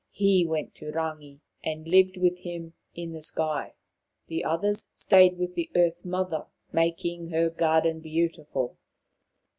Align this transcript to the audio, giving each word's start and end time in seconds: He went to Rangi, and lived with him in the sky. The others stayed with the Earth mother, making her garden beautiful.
He 0.09 0.47
went 0.47 0.73
to 0.77 0.91
Rangi, 0.91 1.41
and 1.63 1.87
lived 1.87 2.17
with 2.17 2.39
him 2.39 2.73
in 2.95 3.11
the 3.13 3.21
sky. 3.21 3.75
The 4.29 4.43
others 4.43 4.89
stayed 4.93 5.37
with 5.37 5.53
the 5.53 5.69
Earth 5.75 6.03
mother, 6.05 6.47
making 6.71 7.27
her 7.29 7.51
garden 7.51 7.99
beautiful. 7.99 8.79